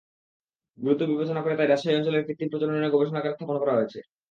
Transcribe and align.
গুরুত্ব 0.77 1.03
বিবেচনা 1.11 1.41
করে 1.41 1.57
তাই 1.57 1.69
রাজশাহী 1.69 1.97
অঞ্চলেই 1.97 2.25
কৃত্রিম 2.27 2.49
প্রজননের 2.51 2.93
গবেষণাগার 2.93 3.33
স্থাপন 3.35 3.57
করা 3.61 3.75
হয়েছে। 3.77 3.99